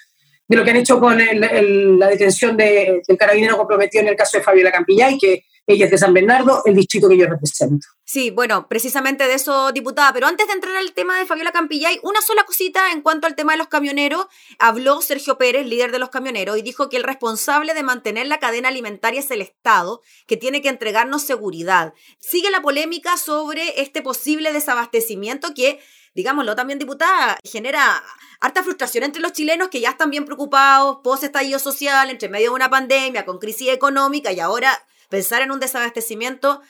de 0.47 0.57
lo 0.57 0.63
que 0.63 0.71
han 0.71 0.77
hecho 0.77 1.01
con 1.01 1.17
la 1.17 2.09
detención 2.09 2.59
de, 2.59 3.01
del 3.09 3.17
carabinero 3.17 3.57
comprometido 3.57 4.03
en 4.03 4.09
el 4.09 4.17
caso 4.17 4.37
de 4.37 4.45
Fabiola 4.45 4.71
Campillay, 4.71 5.17
que 5.17 5.45
ella 5.67 5.85
es 5.85 5.91
de 5.91 5.99
San 5.99 6.13
Bernardo, 6.13 6.63
el 6.65 6.75
distrito 6.75 7.09
que 7.09 7.17
yo 7.17 7.27
represento. 7.27 7.87
Sí, 8.05 8.31
bueno, 8.31 8.69
precisamente 8.69 9.27
de 9.27 9.35
eso, 9.35 9.73
diputada, 9.73 10.13
pero 10.13 10.27
antes 10.27 10.47
de 10.47 10.53
entrar 10.53 10.77
al 10.77 10.93
tema 10.93 11.19
de 11.19 11.25
Fabiola 11.25 11.53
Campillay, 11.53 12.01
una 12.03 12.21
sola 12.21 12.45
cosita 12.45 12.91
en 12.91 13.01
cuanto 13.01 13.27
al 13.27 13.37
tema 13.37 13.53
de 13.53 13.59
los 13.59 13.69
camioneros. 13.69 14.27
Habló 14.59 15.01
Sergio 15.01 15.39
Pérez, 15.39 15.67
líder 15.67 15.93
de 15.93 15.99
los 15.99 16.11
camioneros, 16.11 16.59
y 16.59 16.63
dijo 16.63 16.89
que 16.89 16.97
el 16.97 17.05
responsable 17.05 17.75
de 17.75 17.83
mantener 17.83 18.27
la 18.27 18.39
cadena 18.39 18.69
alimentaria 18.69 19.21
es 19.21 19.31
el 19.31 19.41
Estado, 19.41 20.03
que 20.27 20.37
tiene 20.37 20.63
que 20.63 20.69
entregarnos 20.69 21.23
seguridad. 21.23 21.95
Sigue 22.19 22.51
la 22.51 22.61
polémica 22.61 23.17
sobre 23.17 23.81
este 23.81 24.03
posible 24.03 24.53
desabastecimiento 24.53 25.55
que 25.55 25.81
digámoslo 26.15 26.55
también, 26.55 26.79
diputada, 26.79 27.39
genera 27.43 28.03
harta 28.41 28.63
frustración 28.63 29.05
entre 29.05 29.23
los 29.23 29.33
chilenos 29.33 29.69
que 29.69 29.81
ya 29.81 29.91
están 29.91 30.11
bien 30.11 30.27
preocupados, 30.27 30.99
post 31.03 31.25
estallido 31.25 31.59
social, 31.59 32.11
entre 32.11 32.29
medio 32.29 32.51
de 32.51 32.57
una 32.57 32.69
pandemia, 32.69 33.25
con 33.25 33.39
crisis 33.39 33.69
económica, 33.69 34.31
y 34.31 34.41
ahora 34.41 34.79
pensar 35.13 35.43
en 35.43 35.53
un 35.53 35.61
desabastecimiento 35.61 36.63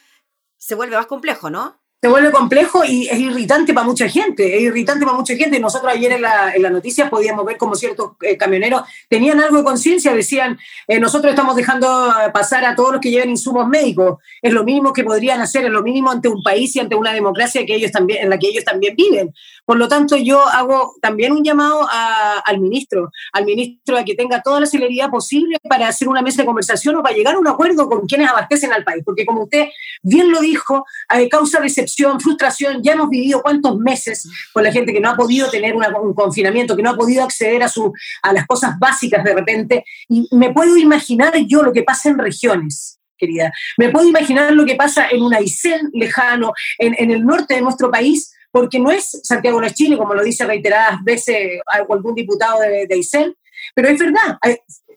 se 0.59 0.75
vuelve 0.75 0.97
más 0.97 1.07
complejo, 1.07 1.49
¿no? 1.49 1.81
se 2.03 2.09
vuelve 2.09 2.33
complejo 2.33 2.85
y 2.85 3.07
es 3.07 3.17
irritante 3.17 3.73
para 3.73 3.87
mucha 3.87 4.09
gente, 4.09 4.57
es 4.57 4.63
irritante 4.63 5.05
para 5.05 5.17
mucha 5.17 5.37
gente. 5.37 5.61
Nosotros 5.61 5.93
ayer 5.93 6.11
en 6.11 6.23
la, 6.23 6.53
en 6.53 6.63
noticia 6.63 7.09
podíamos 7.09 7.47
ver 7.47 7.57
como 7.57 7.77
ciertos 7.77 8.15
eh, 8.23 8.37
camioneros 8.37 8.83
tenían 9.09 9.41
algo 9.41 9.59
de 9.59 9.63
conciencia, 9.63 10.13
decían, 10.13 10.59
eh, 10.89 10.99
nosotros 10.99 11.31
estamos 11.31 11.55
dejando 11.55 12.13
pasar 12.35 12.65
a 12.65 12.75
todos 12.75 12.95
los 12.95 13.01
que 13.01 13.13
llevan 13.13 13.31
insumos 13.31 13.69
médicos, 13.69 14.19
es 14.43 14.53
lo 14.53 14.65
mismo 14.65 14.93
que 14.93 15.05
podrían 15.05 15.41
hacer, 15.41 15.65
es 15.65 15.71
lo 15.71 15.85
mínimo 15.85 16.11
ante 16.11 16.27
un 16.27 16.43
país 16.43 16.75
y 16.75 16.81
ante 16.81 16.97
una 16.97 17.13
democracia 17.13 17.65
que 17.65 17.77
ellos 17.77 17.93
también, 17.93 18.25
en 18.25 18.31
la 18.31 18.37
que 18.37 18.49
ellos 18.49 18.65
también 18.65 18.97
viven. 18.97 19.33
Por 19.65 19.79
lo 19.79 19.89
tanto, 19.89 20.17
yo 20.17 20.47
hago 20.47 20.95
también 21.01 21.33
un 21.33 21.45
llamado 21.45 21.87
a, 21.89 22.39
al 22.45 22.61
ministro, 22.61 23.11
al 23.33 23.45
ministro 23.45 23.97
a 23.97 24.05
que 24.05 24.15
tenga 24.15 24.43
toda 24.43 24.61
la 24.61 24.67
celeridad 24.67 25.09
posible 25.09 25.59
para 25.69 25.89
hacer 25.89 26.09
una 26.09 26.21
mesa 26.23 26.43
de 26.43 26.47
conversación 26.47 26.97
o 26.97 27.03
para 27.03 27.15
llegar 27.15 27.37
a 27.37 27.39
un 27.39 27.47
acuerdo 27.47 27.89
con 27.89 28.07
quienes 28.07 28.29
abastecen 28.29 28.73
al 28.73 28.85
país, 28.85 29.03
porque 29.05 29.25
como 29.25 29.45
usted 29.45 29.69
bien 30.03 30.33
lo 30.33 30.41
dijo, 30.41 30.85
eh, 31.15 31.29
causa 31.29 31.61
decepción 31.61 32.21
frustración. 32.21 32.83
Ya 32.83 32.93
hemos 32.93 33.09
vivido 33.09 33.43
cuántos 33.43 33.79
meses 33.79 34.29
con 34.53 34.65
la 34.65 34.73
gente 34.73 34.93
que 34.93 35.01
no 35.01 35.11
ha 35.11 35.17
podido 35.17 35.49
tener 35.51 35.77
una, 35.77 35.89
un 35.99 36.15
confinamiento, 36.15 36.77
que 36.77 36.83
no 36.83 36.91
ha 36.91 36.97
podido 36.97 37.23
acceder 37.23 37.63
a, 37.63 37.69
su, 37.69 37.93
a 38.23 38.33
las 38.33 38.47
cosas 38.47 38.79
básicas 38.79 39.23
de 39.23 39.35
repente. 39.35 39.85
Y 40.09 40.29
me 40.33 40.53
puedo 40.53 40.77
imaginar 40.77 41.35
yo 41.47 41.63
lo 41.63 41.73
que 41.73 41.83
pasa 41.83 42.09
en 42.09 42.19
regiones. 42.19 42.99
Querida. 43.17 43.53
Me 43.79 43.91
puedo 43.91 44.09
imaginar 44.09 44.51
lo 44.51 44.65
que 44.65 44.75
pasa 44.75 45.07
en 45.09 45.23
un 45.23 45.33
Aysén 45.33 45.91
lejano, 45.93 46.53
en, 46.77 46.97
en 46.99 47.13
el 47.13 47.25
norte 47.25 47.55
de 47.55 47.61
nuestro 47.61 47.89
país, 47.89 48.35
porque 48.53 48.79
no 48.79 48.93
es 48.93 49.21
Santiago 49.25 49.61
no 49.61 49.67
es 49.67 49.75
Chile, 49.75 49.99
como 49.99 50.15
lo 50.15 50.23
dice 50.23 50.47
reiteradas 50.47 51.03
veces 51.03 51.61
algún 51.67 52.15
diputado 52.15 52.61
de, 52.61 52.87
de 52.87 52.95
Aysén, 52.95 53.35
pero 53.75 53.89
es 53.89 53.99
verdad, 53.99 54.39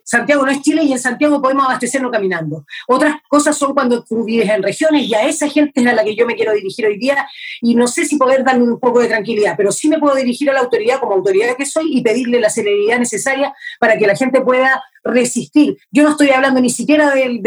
Santiago 0.06 0.46
no 0.46 0.52
es 0.52 0.62
Chile 0.62 0.84
y 0.84 0.92
en 0.92 1.00
Santiago 1.00 1.42
podemos 1.42 1.66
abastecernos 1.66 2.12
caminando. 2.12 2.64
Otras 2.88 3.16
cosas 3.28 3.58
son 3.58 3.74
cuando 3.74 4.04
tú 4.04 4.24
vives 4.24 4.48
en 4.50 4.62
regiones 4.62 5.08
y 5.08 5.16
a 5.16 5.28
esa 5.28 5.50
gente 5.50 5.82
es 5.82 5.88
a 5.88 5.94
la 5.94 6.04
que 6.04 6.16
yo 6.16 6.28
me 6.28 6.36
quiero 6.36 6.54
dirigir 6.54 6.86
hoy 6.86 6.98
día 6.98 7.28
y 7.60 7.74
no 7.74 7.88
sé 7.88 8.06
si 8.06 8.16
poder 8.16 8.44
darle 8.44 8.64
un 8.64 8.80
poco 8.80 9.00
de 9.00 9.08
tranquilidad, 9.08 9.56
pero 9.58 9.72
sí 9.72 9.90
me 9.90 9.98
puedo 9.98 10.16
dirigir 10.16 10.48
a 10.52 10.54
la 10.54 10.60
autoridad 10.60 11.00
como 11.00 11.16
autoridad 11.16 11.58
que 11.58 11.66
soy 11.66 11.98
y 11.98 12.04
pedirle 12.04 12.40
la 12.40 12.52
celeridad 12.52 13.00
necesaria 13.00 13.52
para 13.80 13.98
que 13.98 14.06
la 14.06 14.16
gente 14.16 14.42
pueda 14.42 14.84
resistir. 15.04 15.78
Yo 15.92 16.04
no 16.04 16.12
estoy 16.12 16.30
hablando 16.30 16.62
ni 16.62 16.70
siquiera 16.70 17.12
del, 17.12 17.42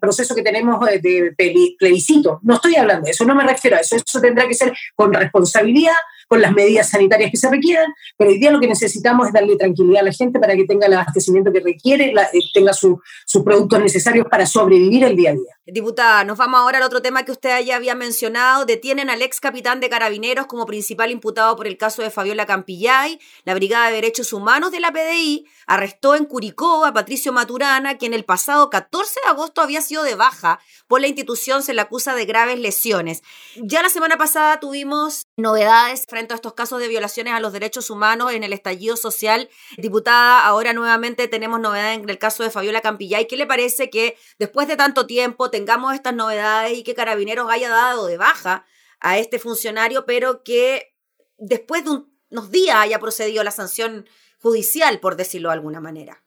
proceso 0.00 0.34
que 0.34 0.42
tenemos 0.42 0.78
de 0.86 1.74
plebiscito, 1.78 2.38
no 2.42 2.54
estoy 2.54 2.76
hablando 2.76 3.06
de 3.06 3.10
eso, 3.10 3.24
no 3.24 3.34
me 3.34 3.44
refiero 3.44 3.76
a 3.76 3.80
eso, 3.80 3.96
eso 3.96 4.20
tendrá 4.20 4.46
que 4.46 4.54
ser 4.54 4.72
con 4.94 5.12
responsabilidad, 5.12 5.96
con 6.28 6.40
las 6.40 6.52
medidas 6.52 6.90
sanitarias 6.90 7.30
que 7.30 7.36
se 7.36 7.50
requieran, 7.50 7.92
pero 8.16 8.30
hoy 8.30 8.38
día 8.38 8.52
lo 8.52 8.60
que 8.60 8.68
necesitamos 8.68 9.28
es 9.28 9.32
darle 9.32 9.56
tranquilidad 9.56 10.02
a 10.02 10.04
la 10.04 10.12
gente 10.12 10.38
para 10.38 10.54
que 10.54 10.64
tenga 10.64 10.86
el 10.86 10.92
abastecimiento 10.92 11.52
que 11.52 11.60
requiere, 11.60 12.12
la, 12.12 12.24
eh, 12.24 12.40
tenga 12.52 12.72
su, 12.72 13.00
sus 13.26 13.42
productos 13.42 13.80
necesarios 13.80 14.26
para 14.30 14.46
sobrevivir 14.46 15.04
el 15.04 15.16
día 15.16 15.30
a 15.30 15.34
día. 15.34 15.57
Diputada, 15.70 16.24
nos 16.24 16.38
vamos 16.38 16.60
ahora 16.60 16.78
al 16.78 16.84
otro 16.84 17.02
tema 17.02 17.26
que 17.26 17.32
usted 17.32 17.62
ya 17.62 17.76
había 17.76 17.94
mencionado. 17.94 18.64
Detienen 18.64 19.10
al 19.10 19.20
ex 19.20 19.38
capitán 19.38 19.80
de 19.80 19.90
carabineros 19.90 20.46
como 20.46 20.64
principal 20.64 21.10
imputado 21.10 21.56
por 21.56 21.66
el 21.66 21.76
caso 21.76 22.00
de 22.00 22.10
Fabiola 22.10 22.46
Campillay. 22.46 23.20
La 23.44 23.52
Brigada 23.52 23.88
de 23.88 23.96
Derechos 23.96 24.32
Humanos 24.32 24.72
de 24.72 24.80
la 24.80 24.92
PDI 24.92 25.44
arrestó 25.66 26.14
en 26.14 26.24
Curicó 26.24 26.86
a 26.86 26.94
Patricio 26.94 27.34
Maturana, 27.34 27.98
quien 27.98 28.14
el 28.14 28.24
pasado 28.24 28.70
14 28.70 29.20
de 29.22 29.28
agosto 29.28 29.60
había 29.60 29.82
sido 29.82 30.04
de 30.04 30.14
baja 30.14 30.58
por 30.86 31.02
la 31.02 31.06
institución, 31.06 31.62
se 31.62 31.74
le 31.74 31.82
acusa 31.82 32.14
de 32.14 32.24
graves 32.24 32.58
lesiones. 32.58 33.22
Ya 33.56 33.82
la 33.82 33.90
semana 33.90 34.16
pasada 34.16 34.58
tuvimos 34.60 35.26
novedades 35.36 36.06
frente 36.08 36.32
a 36.32 36.36
estos 36.36 36.54
casos 36.54 36.80
de 36.80 36.88
violaciones 36.88 37.34
a 37.34 37.40
los 37.40 37.52
derechos 37.52 37.90
humanos 37.90 38.32
en 38.32 38.42
el 38.42 38.54
estallido 38.54 38.96
social. 38.96 39.50
Diputada, 39.76 40.46
ahora 40.46 40.72
nuevamente 40.72 41.28
tenemos 41.28 41.60
novedades 41.60 41.98
en 41.98 42.08
el 42.08 42.18
caso 42.18 42.42
de 42.42 42.50
Fabiola 42.50 42.80
Campillay. 42.80 43.26
¿Qué 43.28 43.36
le 43.36 43.46
parece 43.46 43.90
que 43.90 44.16
después 44.38 44.66
de 44.66 44.76
tanto 44.76 45.06
tiempo 45.06 45.50
tengamos 45.58 45.92
estas 45.92 46.14
novedades 46.14 46.78
y 46.78 46.84
que 46.84 46.94
Carabineros 46.94 47.50
haya 47.50 47.68
dado 47.68 48.06
de 48.06 48.16
baja 48.16 48.64
a 49.00 49.18
este 49.18 49.40
funcionario, 49.40 50.06
pero 50.06 50.44
que 50.44 50.94
después 51.36 51.84
de 51.84 52.02
unos 52.30 52.50
días 52.52 52.76
haya 52.76 53.00
procedido 53.00 53.42
la 53.42 53.50
sanción 53.50 54.06
judicial, 54.40 55.00
por 55.00 55.16
decirlo 55.16 55.48
de 55.48 55.54
alguna 55.54 55.80
manera. 55.80 56.22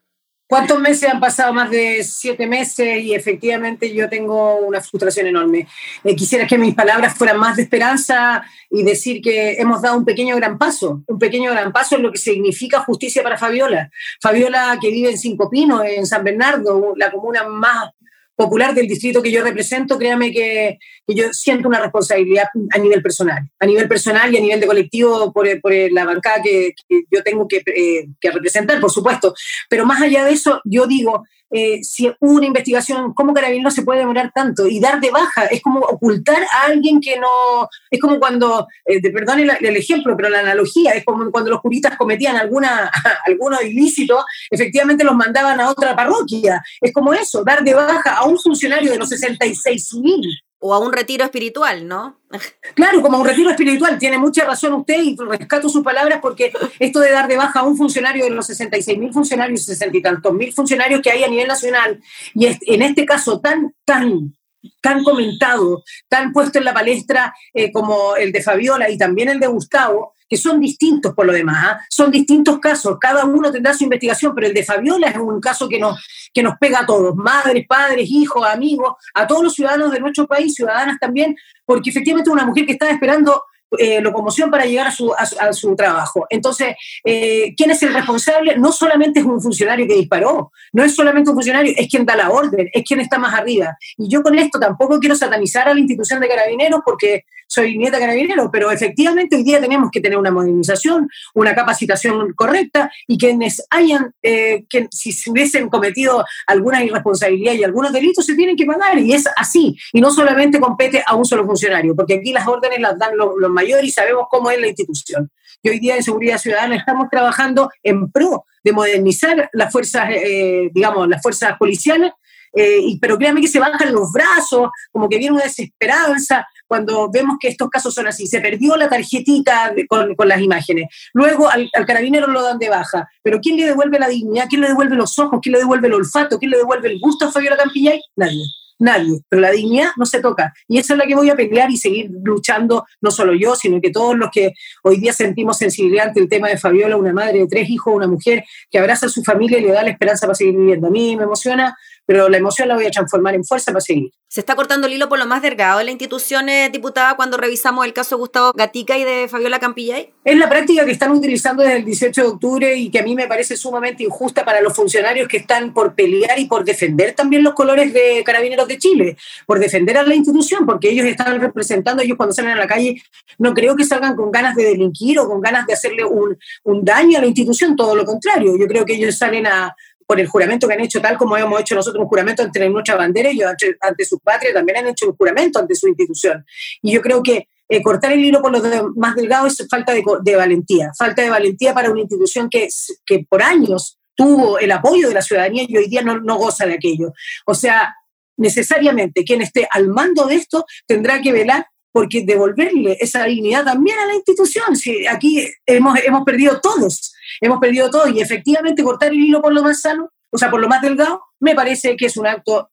¿Cuántos 0.46 0.78
meses 0.80 1.08
han 1.08 1.18
pasado? 1.18 1.54
Más 1.54 1.70
de 1.70 2.04
siete 2.04 2.46
meses 2.46 3.02
y 3.02 3.14
efectivamente 3.14 3.94
yo 3.94 4.06
tengo 4.10 4.56
una 4.56 4.82
frustración 4.82 5.28
enorme. 5.28 5.66
Eh, 6.04 6.14
quisiera 6.14 6.46
que 6.46 6.58
mis 6.58 6.74
palabras 6.74 7.14
fueran 7.14 7.38
más 7.38 7.56
de 7.56 7.62
esperanza 7.62 8.44
y 8.68 8.82
decir 8.82 9.22
que 9.22 9.54
hemos 9.54 9.80
dado 9.80 9.96
un 9.96 10.04
pequeño 10.04 10.36
gran 10.36 10.58
paso, 10.58 11.04
un 11.06 11.18
pequeño 11.18 11.52
gran 11.52 11.72
paso 11.72 11.96
en 11.96 12.02
lo 12.02 12.12
que 12.12 12.18
significa 12.18 12.80
justicia 12.80 13.22
para 13.22 13.38
Fabiola. 13.38 13.90
Fabiola 14.20 14.76
que 14.78 14.90
vive 14.90 15.12
en 15.12 15.16
Cinco 15.16 15.48
Pinos, 15.48 15.86
en 15.86 16.04
San 16.04 16.22
Bernardo, 16.22 16.92
la 16.96 17.10
comuna 17.10 17.48
más 17.48 17.92
popular 18.34 18.74
del 18.74 18.88
distrito 18.88 19.22
que 19.22 19.30
yo 19.30 19.42
represento, 19.42 19.98
créame 19.98 20.32
que, 20.32 20.78
yo 21.06 21.32
siento 21.32 21.68
una 21.68 21.80
responsabilidad 21.80 22.46
a 22.70 22.78
nivel 22.78 23.02
personal, 23.02 23.48
a 23.58 23.66
nivel 23.66 23.88
personal 23.88 24.32
y 24.32 24.38
a 24.38 24.40
nivel 24.40 24.60
de 24.60 24.66
colectivo 24.66 25.32
por, 25.32 25.46
la 25.90 26.04
bancada 26.04 26.42
que, 26.42 26.74
yo 27.10 27.22
tengo 27.22 27.46
que, 27.46 27.62
eh, 27.66 28.06
que, 28.20 28.30
representar, 28.30 28.80
por 28.80 28.90
supuesto. 28.90 29.34
Pero 29.68 29.84
más 29.84 30.00
allá 30.00 30.24
de 30.24 30.32
eso, 30.32 30.60
yo 30.64 30.86
digo, 30.86 31.24
eh, 31.54 31.84
si 31.84 32.10
una 32.20 32.46
investigación, 32.46 33.12
¿cómo 33.12 33.34
Carabineros 33.34 33.74
se 33.74 33.82
puede 33.82 34.00
demorar 34.00 34.32
tanto? 34.34 34.66
Y 34.66 34.80
dar 34.80 35.00
de 35.00 35.10
baja 35.10 35.44
es 35.46 35.60
como 35.60 35.80
ocultar 35.80 36.42
a 36.42 36.64
alguien 36.64 36.98
que 36.98 37.18
no. 37.18 37.68
Es 37.90 38.00
como 38.00 38.18
cuando, 38.18 38.66
eh, 38.86 39.02
perdón 39.12 39.40
el, 39.40 39.76
ejemplo, 39.76 40.16
pero 40.16 40.30
la 40.30 40.40
analogía, 40.40 40.92
es 40.92 41.04
como 41.04 41.30
cuando 41.30 41.50
los 41.50 41.60
juristas 41.60 41.98
cometían 41.98 42.36
alguna, 42.36 42.90
alguno 43.26 43.60
ilícito, 43.60 44.24
efectivamente 44.50 45.04
los 45.04 45.14
mandaban 45.14 45.60
a 45.60 45.70
otra 45.70 45.94
parroquia. 45.94 46.62
Es 46.80 46.92
como 46.92 47.12
eso, 47.12 47.44
dar 47.44 47.62
de 47.62 47.74
baja 47.74 48.14
a 48.16 48.24
un 48.24 48.31
funcionario 48.38 48.92
de 48.92 48.98
los 48.98 49.08
66 49.08 49.94
mil 49.94 50.42
o 50.58 50.72
a 50.72 50.78
un 50.78 50.92
retiro 50.92 51.24
espiritual, 51.24 51.86
¿no? 51.86 52.20
Claro, 52.74 53.02
como 53.02 53.18
un 53.18 53.26
retiro 53.26 53.50
espiritual. 53.50 53.98
Tiene 53.98 54.18
mucha 54.18 54.44
razón 54.44 54.74
usted 54.74 55.02
y 55.02 55.16
rescato 55.16 55.68
sus 55.68 55.82
palabras 55.82 56.20
porque 56.22 56.52
esto 56.78 57.00
de 57.00 57.10
dar 57.10 57.28
de 57.28 57.36
baja 57.36 57.60
a 57.60 57.64
un 57.64 57.76
funcionario 57.76 58.24
de 58.24 58.30
los 58.30 58.46
66 58.46 58.98
mil 58.98 59.12
funcionarios, 59.12 59.64
60 59.64 59.96
y 59.96 60.02
tantos 60.02 60.32
mil 60.32 60.52
funcionarios 60.52 61.02
que 61.02 61.10
hay 61.10 61.24
a 61.24 61.28
nivel 61.28 61.48
nacional, 61.48 62.00
y 62.34 62.46
en 62.46 62.82
este 62.82 63.04
caso 63.04 63.40
tan, 63.40 63.74
tan 63.84 64.32
tan 64.80 65.02
comentado, 65.02 65.82
tan 66.08 66.32
puesto 66.32 66.58
en 66.58 66.64
la 66.64 66.74
palestra 66.74 67.34
eh, 67.54 67.72
como 67.72 68.16
el 68.16 68.32
de 68.32 68.42
Fabiola 68.42 68.90
y 68.90 68.98
también 68.98 69.28
el 69.28 69.40
de 69.40 69.46
Gustavo, 69.46 70.14
que 70.32 70.38
son 70.38 70.58
distintos 70.58 71.12
por 71.12 71.26
lo 71.26 71.32
demás, 71.34 71.56
¿ah? 71.62 71.80
son 71.90 72.10
distintos 72.10 72.58
casos, 72.58 72.96
cada 72.98 73.26
uno 73.26 73.52
tendrá 73.52 73.74
su 73.74 73.84
investigación, 73.84 74.34
pero 74.34 74.46
el 74.46 74.54
de 74.54 74.64
Fabiola 74.64 75.08
es 75.08 75.18
un 75.18 75.38
caso 75.42 75.68
que 75.68 75.78
nos, 75.78 76.02
que 76.32 76.42
nos 76.42 76.54
pega 76.58 76.80
a 76.80 76.86
todos, 76.86 77.14
madres, 77.14 77.66
padres, 77.68 78.08
hijos, 78.10 78.42
amigos, 78.46 78.94
a 79.12 79.26
todos 79.26 79.42
los 79.44 79.52
ciudadanos 79.52 79.92
de 79.92 80.00
nuestro 80.00 80.26
país, 80.26 80.54
ciudadanas 80.54 80.96
también, 80.98 81.36
porque 81.66 81.90
efectivamente 81.90 82.30
es 82.30 82.32
una 82.32 82.46
mujer 82.46 82.64
que 82.64 82.72
estaba 82.72 82.90
esperando 82.90 83.42
eh, 83.78 84.00
locomoción 84.00 84.50
para 84.50 84.64
llegar 84.64 84.86
a 84.86 84.90
su, 84.90 85.12
a, 85.12 85.52
su 85.52 85.74
trabajo. 85.76 86.26
Entonces, 86.30 86.74
eh, 87.04 87.54
¿quién 87.56 87.70
es 87.70 87.82
el 87.82 87.94
responsable? 87.94 88.56
No 88.56 88.72
solamente 88.72 89.20
es 89.20 89.26
un 89.26 89.40
funcionario 89.40 89.86
que 89.86 89.94
disparó, 89.94 90.52
no 90.72 90.84
es 90.84 90.94
solamente 90.94 91.30
un 91.30 91.36
funcionario, 91.36 91.72
es 91.76 91.88
quien 91.88 92.04
da 92.04 92.16
la 92.16 92.30
orden, 92.30 92.68
es 92.72 92.84
quien 92.84 93.00
está 93.00 93.18
más 93.18 93.34
arriba. 93.34 93.76
Y 93.96 94.08
yo 94.08 94.22
con 94.22 94.38
esto 94.38 94.58
tampoco 94.58 94.98
quiero 94.98 95.14
satanizar 95.14 95.68
a 95.68 95.74
la 95.74 95.80
institución 95.80 96.20
de 96.20 96.28
carabineros 96.28 96.80
porque 96.84 97.24
soy 97.52 97.76
nieta 97.76 97.98
carabinero, 97.98 98.50
pero 98.50 98.70
efectivamente 98.70 99.36
hoy 99.36 99.44
día 99.44 99.60
tenemos 99.60 99.90
que 99.92 100.00
tener 100.00 100.16
una 100.16 100.30
modernización, 100.30 101.10
una 101.34 101.54
capacitación 101.54 102.32
correcta 102.32 102.90
y 103.06 103.18
quienes 103.18 103.62
hayan, 103.68 104.14
eh, 104.22 104.64
que 104.70 104.88
si 104.90 105.12
se 105.12 105.30
hubiesen 105.30 105.68
cometido 105.68 106.24
alguna 106.46 106.82
irresponsabilidad 106.82 107.52
y 107.52 107.62
algunos 107.62 107.92
delitos 107.92 108.24
se 108.24 108.36
tienen 108.36 108.56
que 108.56 108.64
pagar 108.64 108.98
y 108.98 109.12
es 109.12 109.26
así. 109.36 109.76
Y 109.92 110.00
no 110.00 110.10
solamente 110.10 110.58
compete 110.60 111.02
a 111.06 111.14
un 111.14 111.26
solo 111.26 111.44
funcionario, 111.44 111.94
porque 111.94 112.14
aquí 112.14 112.32
las 112.32 112.48
órdenes 112.48 112.80
las 112.80 112.98
dan 112.98 113.18
los, 113.18 113.50
mayores 113.62 113.88
y 113.88 113.90
sabemos 113.90 114.26
cómo 114.30 114.50
es 114.50 114.60
la 114.60 114.68
institución. 114.68 115.30
Y 115.62 115.68
hoy 115.68 115.78
día 115.78 115.96
en 115.96 116.02
Seguridad 116.02 116.38
Ciudadana 116.38 116.76
estamos 116.76 117.08
trabajando 117.10 117.70
en 117.82 118.10
pro 118.10 118.44
de 118.64 118.72
modernizar 118.72 119.48
las 119.52 119.72
fuerzas, 119.72 120.08
eh, 120.10 120.70
digamos, 120.72 121.08
las 121.08 121.22
fuerzas 121.22 121.56
policiales 121.58 122.12
eh, 122.54 122.98
pero 123.00 123.16
créanme 123.16 123.40
que 123.40 123.48
se 123.48 123.58
bajan 123.58 123.92
los 123.92 124.12
brazos, 124.12 124.70
como 124.90 125.08
que 125.08 125.18
viene 125.18 125.34
una 125.34 125.44
desesperanza 125.44 126.46
cuando 126.66 127.10
vemos 127.10 127.36
que 127.40 127.48
estos 127.48 127.68
casos 127.70 127.94
son 127.94 128.06
así. 128.06 128.26
Se 128.26 128.40
perdió 128.40 128.76
la 128.76 128.88
tarjetita 128.88 129.74
con, 129.88 130.14
las 130.28 130.40
imágenes. 130.40 130.88
Luego 131.12 131.48
al, 131.48 131.70
carabinero 131.86 132.26
lo 132.26 132.42
dan 132.42 132.58
de 132.58 132.68
baja. 132.68 133.08
Pero 133.22 133.40
¿quién 133.40 133.56
le 133.56 133.64
devuelve 133.64 133.98
la 133.98 134.08
dignidad? 134.08 134.46
¿Quién 134.48 134.60
le 134.60 134.68
devuelve 134.68 134.96
los 134.96 135.18
ojos? 135.18 135.40
¿Quién 135.42 135.54
le 135.54 135.58
devuelve 135.60 135.88
el 135.88 135.94
olfato? 135.94 136.38
¿Quién 136.38 136.50
le 136.50 136.58
devuelve 136.58 136.88
el 136.88 137.00
gusto 137.00 137.26
a 137.26 137.32
Fabiola 137.32 137.56
Campillay? 137.56 138.00
Nadie 138.16 138.44
nadie, 138.82 139.20
pero 139.28 139.40
la 139.40 139.50
dignidad 139.50 139.90
no 139.96 140.04
se 140.04 140.20
toca. 140.20 140.52
Y 140.68 140.78
esa 140.78 140.94
es 140.94 140.98
la 140.98 141.06
que 141.06 141.14
voy 141.14 141.30
a 141.30 141.36
pelear 141.36 141.70
y 141.70 141.76
seguir 141.76 142.10
luchando, 142.22 142.84
no 143.00 143.10
solo 143.10 143.34
yo, 143.34 143.54
sino 143.54 143.80
que 143.80 143.90
todos 143.90 144.16
los 144.16 144.30
que 144.30 144.52
hoy 144.82 144.98
día 144.98 145.12
sentimos 145.12 145.56
sensibilidad 145.58 146.08
ante 146.08 146.20
el 146.20 146.28
tema 146.28 146.48
de 146.48 146.58
Fabiola, 146.58 146.96
una 146.96 147.12
madre 147.12 147.38
de 147.38 147.46
tres 147.46 147.70
hijos, 147.70 147.94
una 147.94 148.08
mujer 148.08 148.44
que 148.70 148.78
abraza 148.78 149.06
a 149.06 149.08
su 149.08 149.22
familia 149.22 149.58
y 149.58 149.62
le 149.62 149.72
da 149.72 149.82
la 149.82 149.90
esperanza 149.90 150.26
para 150.26 150.34
seguir 150.34 150.56
viviendo. 150.56 150.88
A 150.88 150.90
mí 150.90 151.16
me 151.16 151.24
emociona 151.24 151.76
pero 152.06 152.28
la 152.28 152.36
emoción 152.36 152.68
la 152.68 152.74
voy 152.74 152.86
a 152.86 152.90
transformar 152.90 153.34
en 153.34 153.44
fuerza 153.44 153.72
para 153.72 153.80
seguir. 153.80 154.10
Se 154.28 154.40
está 154.40 154.56
cortando 154.56 154.86
el 154.86 154.94
hilo 154.94 155.08
por 155.10 155.18
lo 155.18 155.26
más 155.26 155.42
delgado 155.42 155.78
de 155.78 155.84
la 155.84 155.90
institución 155.90 156.48
eh, 156.48 156.70
diputada 156.72 157.16
cuando 157.16 157.36
revisamos 157.36 157.84
el 157.84 157.92
caso 157.92 158.16
de 158.16 158.20
Gustavo 158.20 158.52
Gatica 158.54 158.96
y 158.96 159.04
de 159.04 159.28
Fabiola 159.28 159.60
Campillay. 159.60 160.10
Es 160.24 160.36
la 160.38 160.48
práctica 160.48 160.86
que 160.86 160.92
están 160.92 161.12
utilizando 161.12 161.62
desde 161.62 161.76
el 161.76 161.84
18 161.84 162.22
de 162.22 162.28
octubre 162.28 162.74
y 162.74 162.90
que 162.90 162.98
a 162.98 163.02
mí 163.02 163.14
me 163.14 163.26
parece 163.26 163.56
sumamente 163.56 164.04
injusta 164.04 164.44
para 164.44 164.62
los 164.62 164.74
funcionarios 164.74 165.28
que 165.28 165.36
están 165.36 165.74
por 165.74 165.94
pelear 165.94 166.38
y 166.38 166.46
por 166.46 166.64
defender 166.64 167.14
también 167.14 167.42
los 167.42 167.52
colores 167.52 167.92
de 167.92 168.22
Carabineros 168.24 168.66
de 168.68 168.78
Chile, 168.78 169.16
por 169.44 169.58
defender 169.58 169.98
a 169.98 170.02
la 170.02 170.14
institución, 170.14 170.64
porque 170.64 170.88
ellos 170.90 171.06
están 171.06 171.38
representando, 171.40 172.02
ellos 172.02 172.16
cuando 172.16 172.34
salen 172.34 172.52
a 172.52 172.56
la 172.56 172.66
calle, 172.66 173.02
no 173.38 173.52
creo 173.52 173.76
que 173.76 173.84
salgan 173.84 174.16
con 174.16 174.30
ganas 174.30 174.56
de 174.56 174.64
delinquir 174.64 175.18
o 175.18 175.28
con 175.28 175.40
ganas 175.40 175.66
de 175.66 175.74
hacerle 175.74 176.04
un, 176.04 176.38
un 176.64 176.84
daño 176.84 177.18
a 177.18 177.20
la 177.20 177.26
institución, 177.26 177.76
todo 177.76 177.94
lo 177.94 178.04
contrario. 178.04 178.56
Yo 178.58 178.66
creo 178.66 178.86
que 178.86 178.94
ellos 178.94 179.16
salen 179.16 179.46
a, 179.46 179.74
por 180.06 180.20
el 180.20 180.26
juramento 180.26 180.66
que 180.66 180.74
han 180.74 180.80
hecho, 180.80 181.00
tal 181.00 181.16
como 181.16 181.36
hemos 181.36 181.60
hecho 181.60 181.74
nosotros 181.74 182.02
un 182.02 182.08
juramento 182.08 182.42
ante 182.42 182.68
nuestra 182.68 182.96
bandera, 182.96 183.30
ellos 183.30 183.48
ante, 183.48 183.76
ante 183.80 184.04
su 184.04 184.18
patria 184.18 184.52
también 184.52 184.78
han 184.78 184.86
hecho 184.88 185.08
un 185.08 185.16
juramento 185.16 185.58
ante 185.58 185.74
su 185.74 185.88
institución. 185.88 186.44
Y 186.82 186.92
yo 186.92 187.00
creo 187.00 187.22
que 187.22 187.48
eh, 187.68 187.82
cortar 187.82 188.12
el 188.12 188.24
hilo 188.24 188.42
por 188.42 188.52
los 188.52 188.62
más 188.96 189.14
delgados 189.14 189.58
es 189.58 189.68
falta 189.68 189.92
de, 189.92 190.36
valentía, 190.36 190.90
falta 190.98 191.22
de 191.22 191.30
valentía 191.30 191.72
para 191.72 191.90
una 191.90 192.00
institución 192.00 192.48
que, 192.50 192.68
que 193.06 193.24
por 193.28 193.42
años 193.42 193.98
tuvo 194.14 194.58
el 194.58 194.70
apoyo 194.72 195.08
de 195.08 195.14
la 195.14 195.22
ciudadanía 195.22 195.64
y 195.66 195.76
hoy 195.76 195.88
día 195.88 196.02
no 196.02 196.36
goza 196.36 196.66
de 196.66 196.74
aquello. 196.74 197.12
O 197.46 197.54
sea, 197.54 197.94
necesariamente 198.36 199.24
quien 199.24 199.40
esté 199.40 199.66
al 199.70 199.88
mando 199.88 200.26
de 200.26 200.34
esto 200.34 200.64
tendrá 200.86 201.20
que 201.22 201.32
velar 201.32 201.66
porque 201.92 202.24
devolverle 202.24 202.96
esa 203.00 203.24
dignidad 203.24 203.64
también 203.64 203.98
a 203.98 204.06
la 204.06 204.14
institución. 204.14 204.74
Si 204.76 205.06
aquí 205.06 205.46
hemos, 205.66 205.98
hemos 206.04 206.24
perdido 206.24 206.60
todos, 206.60 207.14
hemos 207.40 207.58
perdido 207.60 207.90
todo 207.90 208.08
y 208.08 208.20
efectivamente 208.20 208.82
cortar 208.82 209.12
el 209.12 209.20
hilo 209.20 209.42
por 209.42 209.52
lo 209.52 209.62
más 209.62 209.82
sano, 209.82 210.10
o 210.30 210.38
sea, 210.38 210.50
por 210.50 210.60
lo 210.60 210.68
más 210.68 210.80
delgado, 210.80 211.22
me 211.40 211.54
parece 211.54 211.96
que 211.96 212.06
es 212.06 212.16
un 212.16 212.26
acto 212.26 212.70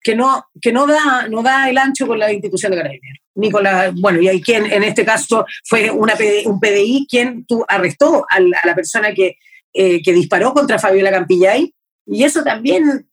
que 0.00 0.14
no, 0.14 0.46
que 0.60 0.72
no, 0.72 0.86
da, 0.86 1.28
no 1.28 1.42
da 1.42 1.68
el 1.68 1.76
ancho 1.76 2.06
con 2.06 2.18
la 2.18 2.32
institución 2.32 2.72
de 2.72 2.78
Carabineros. 2.78 3.18
Ni 3.34 3.50
con 3.50 3.62
la, 3.62 3.92
bueno, 3.94 4.20
y 4.20 4.28
hay 4.28 4.40
quien 4.40 4.66
en 4.66 4.82
este 4.82 5.04
caso 5.04 5.44
fue 5.64 5.90
una 5.90 6.14
un 6.46 6.58
PDI 6.58 7.06
quien 7.08 7.44
tú 7.44 7.64
arrestó 7.68 8.26
a 8.28 8.40
la, 8.40 8.74
persona 8.74 9.12
que, 9.12 9.36
eh, 9.74 10.02
que 10.02 10.12
disparó 10.12 10.54
contra 10.54 10.78
Fabiola 10.78 11.10
Campillay, 11.10 11.72
y 12.06 12.24
eso 12.24 12.42
también 12.42 13.07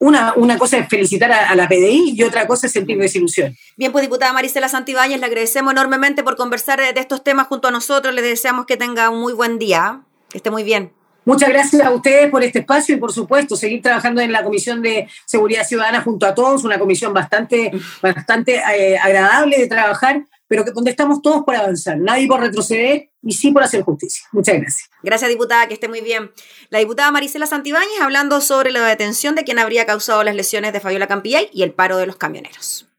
una, 0.00 0.32
una, 0.34 0.58
cosa 0.58 0.78
es 0.78 0.88
felicitar 0.88 1.30
a, 1.30 1.54
la 1.54 1.68
PDI 1.68 2.14
y 2.16 2.22
otra 2.22 2.46
cosa 2.46 2.66
es 2.66 2.72
sentir 2.72 2.98
desilusión. 2.98 3.54
Bien, 3.76 3.92
pues 3.92 4.02
diputada 4.02 4.32
Marisela 4.32 4.68
Santibáñez, 4.68 5.20
le 5.20 5.26
agradecemos 5.26 5.72
enormemente 5.72 6.22
por 6.24 6.36
conversar 6.36 6.80
de, 6.80 6.98
estos 6.98 7.22
temas 7.22 7.46
junto 7.46 7.68
a 7.68 7.70
nosotros. 7.70 8.14
Le 8.14 8.22
deseamos 8.22 8.64
que 8.64 8.78
tenga 8.78 9.10
un 9.10 9.20
muy 9.20 9.34
buen 9.34 9.58
día, 9.58 10.00
que 10.30 10.38
esté 10.38 10.50
muy 10.50 10.64
bien. 10.64 10.90
Muchas 11.26 11.50
gracias 11.50 11.82
a 11.82 11.90
ustedes 11.90 12.30
por 12.30 12.42
este 12.42 12.60
espacio 12.60 12.94
y 12.94 12.98
por 12.98 13.12
supuesto 13.12 13.56
seguir 13.56 13.82
trabajando 13.82 14.22
en 14.22 14.32
la 14.32 14.42
Comisión 14.42 14.80
de 14.80 15.06
Seguridad 15.26 15.66
Ciudadana 15.66 16.00
junto 16.00 16.24
a 16.24 16.34
todos, 16.34 16.64
una 16.64 16.78
comisión 16.78 17.12
bastante, 17.12 17.70
bastante 18.00 18.56
eh, 18.56 18.98
agradable 18.98 19.58
de 19.58 19.66
trabajar 19.66 20.24
pero 20.50 20.64
que 20.64 20.72
donde 20.72 20.90
estamos 20.90 21.22
todos 21.22 21.44
por 21.44 21.54
avanzar, 21.54 21.96
nadie 21.96 22.26
por 22.26 22.40
retroceder 22.40 23.08
y 23.22 23.32
sí 23.34 23.52
por 23.52 23.62
hacer 23.62 23.82
justicia. 23.82 24.26
Muchas 24.32 24.56
gracias. 24.56 24.90
Gracias, 25.00 25.30
diputada, 25.30 25.68
que 25.68 25.74
esté 25.74 25.86
muy 25.86 26.00
bien. 26.00 26.32
La 26.70 26.80
diputada 26.80 27.12
Marisela 27.12 27.46
Santibáñez 27.46 28.00
hablando 28.00 28.40
sobre 28.40 28.72
la 28.72 28.84
detención 28.84 29.36
de 29.36 29.44
quien 29.44 29.60
habría 29.60 29.86
causado 29.86 30.24
las 30.24 30.34
lesiones 30.34 30.72
de 30.72 30.80
Fabiola 30.80 31.06
Campillay 31.06 31.50
y 31.52 31.62
el 31.62 31.72
paro 31.72 31.98
de 31.98 32.06
los 32.06 32.16
camioneros. 32.16 32.89